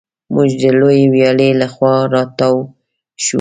[0.33, 2.55] موږ د لویې ویالې له خوا را تاو
[3.23, 3.29] شوو.